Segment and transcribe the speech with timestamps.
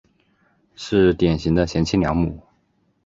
[0.73, 2.41] 是典型的贤妻良母。